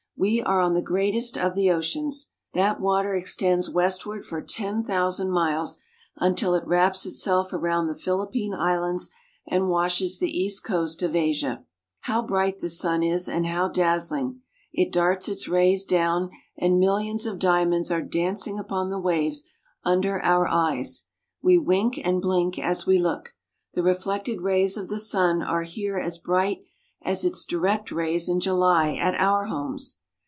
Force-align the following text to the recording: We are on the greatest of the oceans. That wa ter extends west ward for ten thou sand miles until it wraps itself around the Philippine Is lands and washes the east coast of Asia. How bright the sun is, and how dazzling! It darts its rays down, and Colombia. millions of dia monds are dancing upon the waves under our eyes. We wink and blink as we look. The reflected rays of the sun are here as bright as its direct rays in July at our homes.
We 0.23 0.39
are 0.39 0.59
on 0.59 0.75
the 0.75 0.83
greatest 0.83 1.35
of 1.35 1.55
the 1.55 1.71
oceans. 1.71 2.27
That 2.53 2.79
wa 2.79 3.01
ter 3.01 3.15
extends 3.15 3.71
west 3.71 4.05
ward 4.05 4.23
for 4.23 4.39
ten 4.39 4.83
thou 4.83 5.09
sand 5.09 5.31
miles 5.31 5.79
until 6.15 6.53
it 6.53 6.67
wraps 6.67 7.07
itself 7.07 7.51
around 7.51 7.87
the 7.87 7.95
Philippine 7.95 8.53
Is 8.53 8.59
lands 8.59 9.09
and 9.47 9.67
washes 9.67 10.19
the 10.19 10.29
east 10.29 10.63
coast 10.63 11.01
of 11.01 11.15
Asia. 11.15 11.65
How 12.01 12.21
bright 12.21 12.59
the 12.59 12.69
sun 12.69 13.01
is, 13.01 13.27
and 13.27 13.47
how 13.47 13.67
dazzling! 13.67 14.41
It 14.71 14.93
darts 14.93 15.27
its 15.27 15.47
rays 15.47 15.85
down, 15.85 16.29
and 16.55 16.73
Colombia. 16.73 16.79
millions 16.87 17.25
of 17.25 17.39
dia 17.39 17.65
monds 17.65 17.89
are 17.89 18.03
dancing 18.03 18.59
upon 18.59 18.91
the 18.91 18.99
waves 18.99 19.45
under 19.83 20.21
our 20.21 20.47
eyes. 20.47 21.05
We 21.41 21.57
wink 21.57 21.97
and 22.03 22.21
blink 22.21 22.59
as 22.59 22.85
we 22.85 22.99
look. 22.99 23.33
The 23.73 23.81
reflected 23.81 24.41
rays 24.41 24.77
of 24.77 24.87
the 24.87 24.99
sun 24.99 25.41
are 25.41 25.63
here 25.63 25.97
as 25.97 26.19
bright 26.19 26.59
as 27.01 27.25
its 27.25 27.43
direct 27.43 27.91
rays 27.91 28.29
in 28.29 28.39
July 28.39 28.93
at 29.01 29.15
our 29.19 29.47
homes. 29.47 29.97